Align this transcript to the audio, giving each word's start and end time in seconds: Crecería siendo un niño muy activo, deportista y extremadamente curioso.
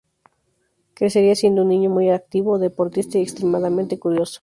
Crecería 0.95 1.35
siendo 1.35 1.61
un 1.61 1.67
niño 1.67 1.91
muy 1.91 2.09
activo, 2.09 2.57
deportista 2.57 3.19
y 3.19 3.21
extremadamente 3.21 3.99
curioso. 3.99 4.39